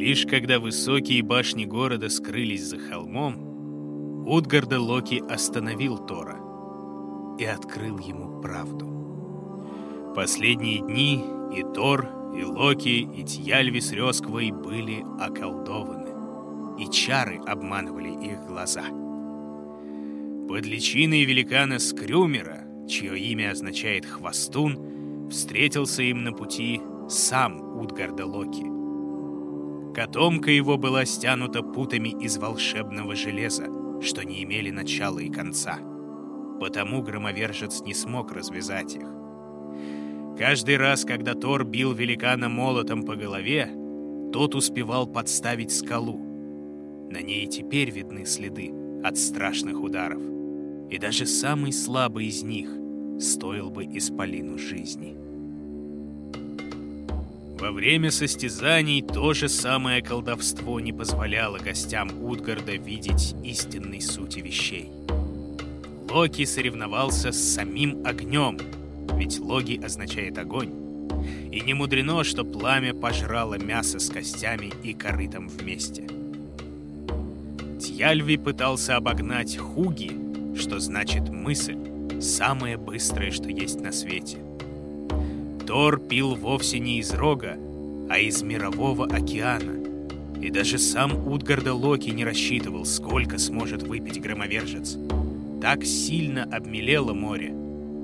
Лишь 0.00 0.24
когда 0.24 0.58
высокие 0.58 1.22
башни 1.22 1.66
города 1.66 2.08
скрылись 2.08 2.64
за 2.64 2.78
холмом, 2.78 4.26
Утгарда 4.26 4.80
Локи 4.80 5.22
остановил 5.28 5.98
Тора 5.98 6.38
и 7.38 7.44
открыл 7.44 7.98
ему 7.98 8.40
правду. 8.40 10.14
Последние 10.16 10.78
дни 10.78 11.22
и 11.54 11.62
Тор, 11.74 12.08
и 12.34 12.42
Локи, 12.42 13.06
и 13.14 13.24
Тьяльви 13.24 13.82
с 13.82 13.92
Рёсквой 13.92 14.52
были 14.52 15.04
околдованы, 15.20 16.82
и 16.82 16.90
чары 16.90 17.36
обманывали 17.46 18.08
их 18.26 18.46
глаза. 18.46 18.84
Под 20.48 20.64
личиной 20.64 21.24
великана 21.24 21.78
Скрюмера, 21.78 22.64
чье 22.88 23.18
имя 23.18 23.50
означает 23.50 24.06
«хвостун», 24.06 25.28
встретился 25.30 26.02
им 26.04 26.24
на 26.24 26.32
пути 26.32 26.80
сам 27.06 27.78
Утгарда 27.78 28.24
Локи. 28.24 28.69
Котомка 30.00 30.50
его 30.50 30.78
была 30.78 31.04
стянута 31.04 31.62
путами 31.62 32.08
из 32.08 32.38
волшебного 32.38 33.14
железа, 33.14 33.66
что 34.00 34.24
не 34.24 34.42
имели 34.44 34.70
начала 34.70 35.18
и 35.18 35.28
конца. 35.28 35.78
Потому 36.58 37.02
громовержец 37.02 37.82
не 37.82 37.92
смог 37.92 38.32
развязать 38.32 38.94
их. 38.94 39.06
Каждый 40.38 40.78
раз, 40.78 41.04
когда 41.04 41.34
Тор 41.34 41.64
бил 41.64 41.92
великана 41.92 42.48
молотом 42.48 43.02
по 43.02 43.14
голове, 43.14 43.68
тот 44.32 44.54
успевал 44.54 45.06
подставить 45.06 45.70
скалу. 45.70 46.16
На 47.10 47.20
ней 47.20 47.46
теперь 47.46 47.90
видны 47.90 48.24
следы 48.24 48.72
от 49.04 49.18
страшных 49.18 49.82
ударов. 49.82 50.22
И 50.88 50.96
даже 50.96 51.26
самый 51.26 51.74
слабый 51.74 52.28
из 52.28 52.42
них 52.42 52.70
стоил 53.20 53.68
бы 53.68 53.84
исполину 53.84 54.56
жизни. 54.56 55.29
Во 57.60 57.72
время 57.72 58.10
состязаний 58.10 59.02
то 59.02 59.34
же 59.34 59.46
самое 59.50 60.00
колдовство 60.00 60.80
не 60.80 60.94
позволяло 60.94 61.58
гостям 61.58 62.08
Утгарда 62.24 62.72
видеть 62.76 63.34
истинной 63.44 64.00
сути 64.00 64.38
вещей. 64.38 64.88
Локи 66.10 66.46
соревновался 66.46 67.32
с 67.32 67.54
самим 67.54 68.02
огнем, 68.06 68.56
ведь 69.12 69.38
логи 69.38 69.78
означает 69.84 70.38
огонь. 70.38 70.72
И 71.52 71.60
не 71.60 71.74
мудрено, 71.74 72.24
что 72.24 72.46
пламя 72.46 72.94
пожрало 72.94 73.58
мясо 73.58 73.98
с 73.98 74.08
костями 74.08 74.72
и 74.82 74.94
корытом 74.94 75.46
вместе. 75.48 76.08
Тьяльви 77.78 78.38
пытался 78.38 78.96
обогнать 78.96 79.58
Хуги, 79.58 80.12
что 80.56 80.80
значит 80.80 81.28
мысль, 81.28 81.76
самое 82.22 82.78
быстрое, 82.78 83.30
что 83.30 83.50
есть 83.50 83.82
на 83.82 83.92
свете. 83.92 84.38
Тор 85.70 86.00
пил 86.00 86.34
вовсе 86.34 86.80
не 86.80 86.98
из 86.98 87.14
рога, 87.14 87.56
а 88.08 88.18
из 88.18 88.42
мирового 88.42 89.06
океана. 89.06 89.78
И 90.42 90.50
даже 90.50 90.78
сам 90.78 91.28
Утгарда 91.28 91.74
Локи 91.74 92.10
не 92.10 92.24
рассчитывал, 92.24 92.84
сколько 92.84 93.38
сможет 93.38 93.84
выпить 93.84 94.20
громовержец. 94.20 94.98
Так 95.62 95.84
сильно 95.84 96.42
обмелело 96.42 97.14
море, 97.14 97.54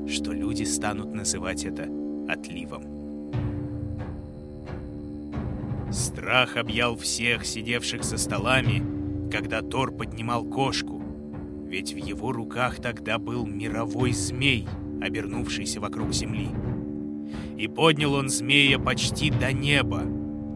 что 0.09 0.31
люди 0.31 0.63
станут 0.63 1.13
называть 1.13 1.65
это 1.65 1.89
отливом. 2.29 2.85
Страх 5.91 6.59
объял 6.59 6.97
всех 6.97 7.45
сидевших 7.45 8.05
за 8.05 8.19
столами, 8.19 8.81
когда 9.29 9.61
Тор 9.61 9.91
поднимал 9.91 10.45
кошку, 10.45 11.03
ведь 11.67 11.95
в 11.95 11.97
его 11.97 12.31
руках 12.31 12.77
тогда 12.81 13.19
был 13.19 13.45
мировой 13.45 14.13
змей, 14.13 14.69
обернувшийся 15.03 15.81
вокруг 15.81 16.13
земли. 16.13 16.51
И 17.57 17.69
поднял 17.69 18.15
он 18.15 18.29
змея 18.29 18.79
почти 18.79 19.31
до 19.31 19.53
неба, 19.53 20.03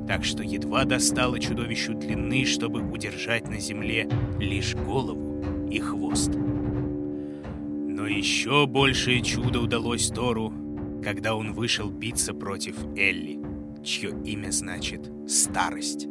так 0.07 0.25
что 0.25 0.43
едва 0.43 0.85
достало 0.85 1.39
чудовищу 1.39 1.95
длины, 1.95 2.45
чтобы 2.45 2.83
удержать 2.83 3.49
на 3.49 3.59
земле 3.59 4.09
лишь 4.39 4.75
голову 4.75 5.69
и 5.71 5.79
хвост. 5.79 6.33
Но 6.35 8.07
еще 8.07 8.67
большее 8.67 9.23
чудо 9.23 9.61
удалось 9.61 10.09
Тору, 10.09 10.53
когда 11.03 11.35
он 11.35 11.53
вышел 11.53 11.91
биться 11.91 12.35
против 12.35 12.77
Элли, 12.97 13.39
чье 13.83 14.11
имя 14.25 14.51
значит 14.51 15.11
«старость». 15.27 16.09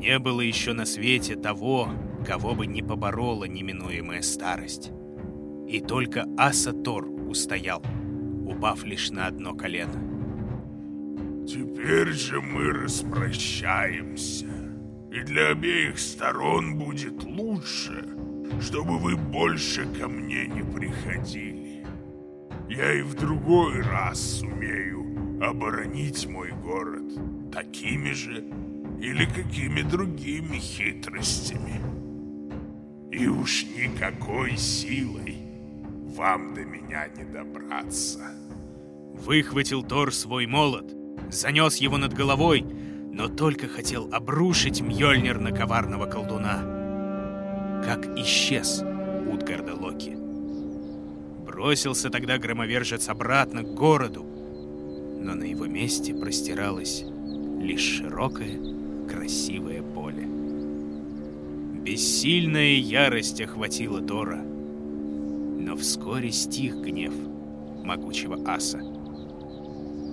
Не 0.00 0.18
было 0.18 0.40
еще 0.40 0.72
на 0.72 0.86
свете 0.86 1.36
того, 1.36 1.90
кого 2.26 2.54
бы 2.54 2.66
не 2.66 2.82
поборола 2.82 3.44
неминуемая 3.44 4.22
старость. 4.22 4.92
И 5.68 5.80
только 5.80 6.26
Аса 6.38 6.72
Тор 6.72 7.06
устоял, 7.28 7.82
упав 8.50 8.84
лишь 8.84 9.10
на 9.10 9.26
одно 9.26 9.54
колено. 9.54 10.00
Теперь 11.46 12.12
же 12.12 12.40
мы 12.40 12.72
распрощаемся. 12.72 14.46
И 15.12 15.20
для 15.22 15.48
обеих 15.48 15.98
сторон 15.98 16.78
будет 16.78 17.24
лучше, 17.24 18.04
чтобы 18.60 18.98
вы 18.98 19.16
больше 19.16 19.86
ко 19.98 20.08
мне 20.08 20.46
не 20.46 20.62
приходили. 20.62 21.84
Я 22.68 22.92
и 22.92 23.02
в 23.02 23.14
другой 23.14 23.80
раз 23.80 24.20
сумею 24.38 25.40
оборонить 25.42 26.26
мой 26.28 26.52
город 26.52 27.50
такими 27.50 28.12
же 28.12 28.44
или 29.00 29.24
какими 29.24 29.82
другими 29.82 30.58
хитростями. 30.58 31.80
И 33.10 33.26
уж 33.26 33.64
никакой 33.76 34.56
силой 34.56 35.39
вам 36.20 36.52
до 36.52 36.66
меня 36.66 37.08
не 37.16 37.24
добраться. 37.24 38.20
Выхватил 39.14 39.82
Тор 39.82 40.12
свой 40.12 40.44
молот, 40.46 40.94
занес 41.30 41.76
его 41.76 41.96
над 41.96 42.12
головой, 42.12 42.60
но 42.60 43.28
только 43.28 43.68
хотел 43.68 44.12
обрушить 44.12 44.82
Мьёльнир 44.82 45.40
на 45.40 45.50
коварного 45.50 46.04
колдуна. 46.04 46.58
Как 47.82 48.06
исчез 48.18 48.84
Утгарда 49.32 49.74
Локи. 49.74 50.14
Бросился 51.46 52.10
тогда 52.10 52.36
громовержец 52.36 53.08
обратно 53.08 53.62
к 53.62 53.72
городу, 53.74 54.22
но 54.22 55.34
на 55.34 55.44
его 55.44 55.64
месте 55.64 56.12
простиралось 56.12 57.02
лишь 57.62 57.96
широкое, 57.96 58.58
красивое 59.08 59.82
поле. 59.82 60.28
Бессильная 61.82 62.74
ярость 62.74 63.40
охватила 63.40 64.02
Тора, 64.02 64.49
но 65.60 65.76
вскоре 65.76 66.32
стих 66.32 66.76
гнев 66.76 67.12
могучего 67.84 68.38
аса. 68.46 68.80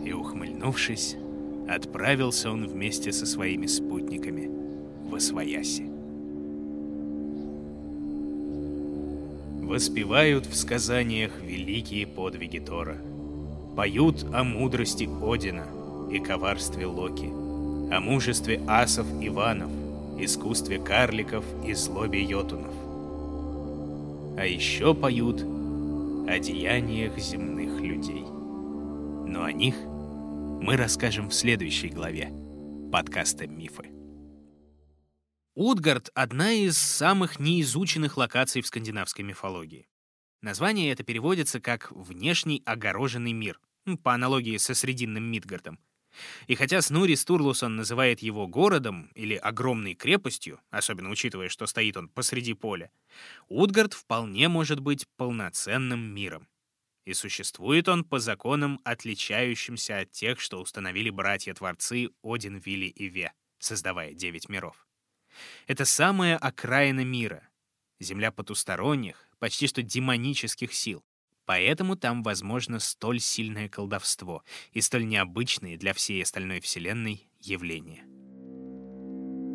И, 0.06 0.12
ухмыльнувшись, 0.12 1.16
отправился 1.68 2.52
он 2.52 2.68
вместе 2.68 3.12
со 3.12 3.26
своими 3.26 3.66
спутниками 3.66 4.50
в 5.10 5.16
Освояси. 5.16 5.90
Воспевают 9.64 10.46
в 10.46 10.56
сказаниях 10.56 11.32
великие 11.42 12.08
подвиги 12.08 12.60
Тора. 12.60 12.98
Поют 13.76 14.26
о 14.34 14.44
мудрости 14.44 15.10
Одина 15.22 15.68
и 16.12 16.20
коварстве 16.20 16.86
Локи, 16.86 17.28
о 17.94 18.00
мужестве 18.00 18.62
асов 18.68 19.08
Иванов, 19.22 19.72
искусстве 20.18 20.80
карликов 20.80 21.46
и 21.66 21.74
злобе 21.74 22.22
йотунов. 22.22 22.87
А 24.38 24.46
еще 24.46 24.94
поют 24.94 25.42
о 25.42 26.38
деяниях 26.38 27.18
земных 27.18 27.82
людей. 27.82 28.22
Но 28.22 29.44
о 29.44 29.52
них 29.52 29.76
мы 29.78 30.78
расскажем 30.78 31.30
в 31.30 31.34
следующей 31.34 31.90
главе 31.90 32.32
подкаста 32.92 33.48
«Мифы». 33.48 33.90
Утгард— 35.56 36.12
одна 36.14 36.52
из 36.52 36.78
самых 36.78 37.40
неизученных 37.40 38.16
локаций 38.16 38.62
в 38.62 38.68
скандинавской 38.68 39.26
мифологии. 39.26 39.88
Название 40.44 40.92
это 40.92 41.04
переводится 41.04 41.60
как 41.60 41.92
«внешний 41.92 42.62
огороженный 42.64 43.34
мир», 43.34 43.60
по 44.04 44.14
аналогии 44.14 44.58
со 44.58 44.76
Срединным 44.76 45.24
Мидгардом. 45.24 45.80
И 46.48 46.56
хотя 46.56 46.82
Снури 46.82 47.16
Стурлусон 47.16 47.76
называет 47.76 48.22
его 48.22 48.48
городом 48.48 49.10
или 49.16 49.36
огромной 49.36 49.94
крепостью, 49.94 50.60
особенно 50.70 51.10
учитывая, 51.10 51.50
что 51.50 51.68
стоит 51.68 51.98
он 51.98 52.10
посреди 52.10 52.54
поля, 52.54 52.92
Утгард 53.48 53.94
вполне 53.94 54.48
может 54.48 54.80
быть 54.80 55.06
полноценным 55.18 56.00
миром 56.00 56.48
и 57.08 57.14
существует 57.14 57.88
он 57.88 58.04
по 58.04 58.20
законам, 58.20 58.82
отличающимся 58.84 60.00
от 60.00 60.12
тех, 60.12 60.42
что 60.42 60.60
установили 60.60 61.10
братья-творцы 61.10 62.10
Один, 62.22 62.58
Вилли 62.58 62.88
и 62.88 63.08
Ве, 63.08 63.32
создавая 63.60 64.14
девять 64.14 64.50
миров. 64.50 64.86
Это 65.68 65.86
самая 65.86 66.38
окраина 66.38 67.06
мира, 67.06 67.48
земля 68.02 68.30
потусторонних, 68.34 69.26
почти 69.40 69.68
что 69.68 69.82
демонических 69.82 70.74
сил. 70.74 71.06
Поэтому 71.48 71.96
там 71.96 72.24
возможно 72.24 72.78
столь 72.78 73.22
сильное 73.22 73.70
колдовство 73.70 74.44
и 74.74 74.82
столь 74.82 75.08
необычные 75.08 75.78
для 75.78 75.94
всей 75.94 76.22
остальной 76.22 76.60
вселенной 76.60 77.26
явления. 77.40 78.04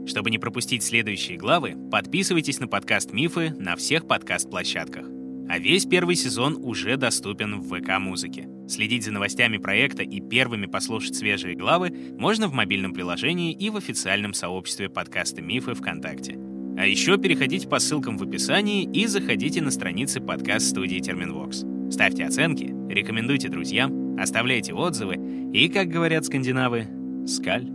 Чтобы 0.09 0.31
не 0.31 0.39
пропустить 0.39 0.83
следующие 0.83 1.37
главы, 1.37 1.77
подписывайтесь 1.91 2.59
на 2.61 2.67
подкаст 2.67 3.13
«Мифы» 3.13 3.51
на 3.51 3.77
всех 3.77 4.09
подкаст-площадках. 4.09 5.07
А 5.51 5.59
весь 5.59 5.85
первый 5.85 6.17
сезон 6.17 6.57
уже 6.57 6.97
доступен 6.97 7.61
в 7.61 7.69
ВК-музыке. 7.69 8.49
Следить 8.69 9.05
за 9.05 9.13
новостями 9.13 9.59
проекта 9.59 10.03
и 10.03 10.21
первыми 10.21 10.65
послушать 10.65 11.15
свежие 11.15 11.55
главы 11.55 11.91
можно 12.19 12.49
в 12.49 12.55
мобильном 12.55 12.95
приложении 12.95 13.53
и 13.53 13.69
в 13.69 13.77
официальном 13.77 14.33
сообществе 14.33 14.89
подкаста 14.89 15.43
«Мифы» 15.43 15.75
ВКонтакте. 15.75 16.39
А 16.79 16.87
еще 16.87 17.19
переходите 17.19 17.69
по 17.69 17.79
ссылкам 17.79 18.17
в 18.17 18.23
описании 18.23 18.91
и 18.91 19.07
заходите 19.07 19.61
на 19.61 19.71
страницы 19.71 20.23
подкаст-студии 20.23 21.01
Терминвокс. 21.01 21.65
Ставьте 21.93 22.25
оценки, 22.25 22.75
рекомендуйте 22.89 23.51
друзьям, 23.51 24.17
оставляйте 24.19 24.73
отзывы 24.73 25.17
и, 25.53 25.69
как 25.69 25.89
говорят 25.89 26.25
скандинавы, 26.25 26.87
скаль, 27.27 27.69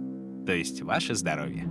то 0.43 0.53
есть 0.53 0.82
ваше 0.82 1.13
здоровье. 1.13 1.65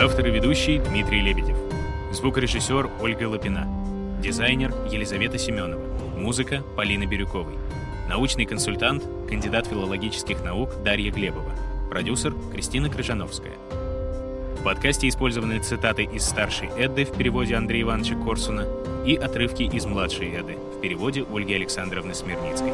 Автор 0.00 0.26
и 0.26 0.30
ведущий 0.32 0.80
Дмитрий 0.80 1.20
Лебедев. 1.20 1.56
Звукорежиссер 2.12 2.90
Ольга 3.00 3.28
Лапина. 3.28 3.68
Дизайнер 4.20 4.74
Елизавета 4.90 5.38
Семенова. 5.38 5.80
Музыка 6.18 6.64
Полины 6.76 7.04
Бирюковой. 7.04 7.54
Научный 8.08 8.46
консультант, 8.46 9.04
кандидат 9.28 9.66
филологических 9.66 10.42
наук 10.42 10.82
Дарья 10.82 11.12
Глебова. 11.12 11.52
Продюсер 11.90 12.34
Кристина 12.50 12.88
Крыжановская. 12.88 13.52
В 14.58 14.64
подкасте 14.64 15.08
использованы 15.08 15.58
цитаты 15.58 16.04
из 16.04 16.24
старшей 16.24 16.68
Эдды 16.68 17.04
в 17.04 17.12
переводе 17.12 17.54
Андрея 17.54 17.82
Ивановича 17.82 18.14
Корсуна 18.14 18.66
и 19.04 19.14
отрывки 19.14 19.64
из 19.64 19.84
младшей 19.84 20.30
Эдды 20.30 20.54
в 20.54 20.80
переводе 20.80 21.26
Ольги 21.30 21.52
Александровны 21.52 22.14
Смирницкой. 22.14 22.72